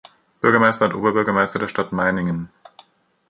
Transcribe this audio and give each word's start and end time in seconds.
Bürgermeister 0.41 0.85
und 0.87 0.95
Oberbürgermeister 0.95 1.59
der 1.59 1.67
Stadt 1.67 1.91
Meiningen. 1.91 2.49